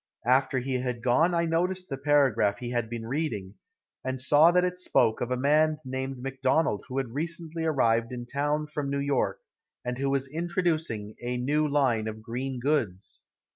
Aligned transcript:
After 0.25 0.57
he 0.57 0.79
had 0.79 1.03
gone 1.03 1.35
I 1.35 1.45
noticed 1.45 1.87
the 1.87 1.95
paragraph 1.95 2.57
he 2.57 2.71
had 2.71 2.89
been 2.89 3.05
reading, 3.05 3.53
and 4.03 4.19
saw 4.19 4.49
that 4.49 4.63
it 4.63 4.79
spoke 4.79 5.21
of 5.21 5.29
a 5.29 5.37
man 5.37 5.77
named 5.85 6.17
Macdonald 6.17 6.83
who 6.87 6.97
had 6.97 7.13
recently 7.13 7.65
arrived 7.65 8.11
in 8.11 8.25
town 8.25 8.65
from 8.65 8.89
New 8.89 8.97
York, 8.97 9.41
and 9.85 9.99
who 9.99 10.09
was 10.09 10.27
introducing 10.27 11.13
a 11.21 11.37
new 11.37 11.67
line 11.67 12.07
of 12.07 12.23
green 12.23 12.59
goods. 12.59 13.25